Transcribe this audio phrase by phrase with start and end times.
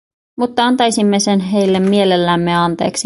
[0.39, 2.99] Mutta antaisimme sen heille mielellämme anteeksi.